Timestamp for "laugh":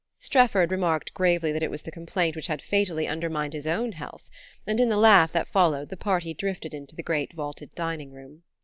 4.97-5.31